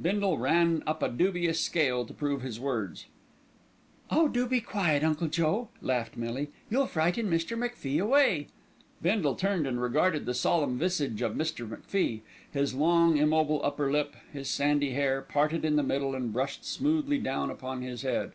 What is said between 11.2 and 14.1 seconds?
of Mr. MacFie; his long immobile upper